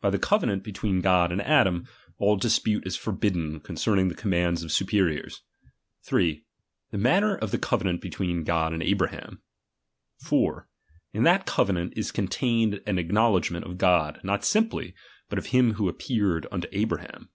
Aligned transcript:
By 0.00 0.08
the 0.08 0.18
covenant 0.18 0.64
betweea 0.64 1.02
God 1.02 1.30
and 1.30 1.42
Adam, 1.42 1.86
all 2.16 2.36
dispute 2.38 2.86
is 2.86 2.96
forbidden 2.96 3.60
concerning 3.60 4.08
the 4.08 4.14
com 4.14 4.30
mands 4.30 4.62
of 4.64 4.72
superiors. 4.72 5.42
3. 6.04 6.42
The 6.90 6.96
manner 6.96 7.36
of 7.36 7.50
the 7.50 7.58
covenant 7.58 8.00
between 8.00 8.44
God 8.44 8.72
and 8.72 8.82
Abraham, 8.82 9.42
i. 10.32 10.48
In 11.12 11.24
that 11.24 11.44
covenant 11.44 11.92
is 11.98 12.12
contained 12.12 12.80
an 12.86 12.98
ac 12.98 13.08
knowledgment 13.08 13.66
uf 13.70 13.76
God, 13.76 14.20
not 14.24 14.42
simply, 14.42 14.94
but 15.28 15.38
of 15.38 15.48
him 15.48 15.74
who 15.74 15.86
appeared 15.86 16.46
unto 16.50 16.66
Abraham. 16.72 17.28